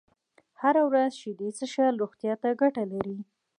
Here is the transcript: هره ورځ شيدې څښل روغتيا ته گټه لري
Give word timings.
هره 0.61 0.81
ورځ 0.89 1.11
شيدې 1.21 1.49
څښل 1.57 1.93
روغتيا 2.01 2.33
ته 2.41 2.49
گټه 2.61 2.83
لري 2.91 3.17